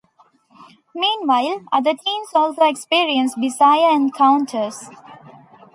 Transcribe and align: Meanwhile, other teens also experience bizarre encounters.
Meanwhile, 0.95 1.63
other 1.71 1.93
teens 1.93 2.29
also 2.33 2.67
experience 2.67 3.35
bizarre 3.39 3.95
encounters. 3.95 4.89